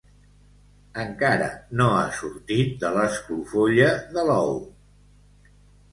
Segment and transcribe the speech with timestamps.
[1.01, 1.49] Encara
[1.81, 4.59] no ha sortit de l'esclofolla de l'ou.